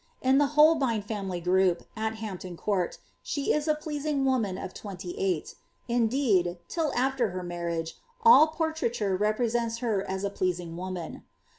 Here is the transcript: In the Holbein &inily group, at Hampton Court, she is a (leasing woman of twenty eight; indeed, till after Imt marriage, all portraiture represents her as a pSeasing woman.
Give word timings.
In 0.19 0.39
the 0.39 0.47
Holbein 0.57 1.03
&inily 1.03 1.43
group, 1.43 1.83
at 1.95 2.15
Hampton 2.15 2.57
Court, 2.57 2.97
she 3.21 3.53
is 3.53 3.67
a 3.67 3.77
(leasing 3.85 4.25
woman 4.25 4.57
of 4.57 4.73
twenty 4.73 5.15
eight; 5.15 5.53
indeed, 5.87 6.57
till 6.67 6.91
after 6.95 7.29
Imt 7.29 7.45
marriage, 7.47 7.97
all 8.23 8.47
portraiture 8.47 9.15
represents 9.15 9.77
her 9.77 10.03
as 10.09 10.23
a 10.23 10.31
pSeasing 10.31 10.73
woman. 10.75 11.21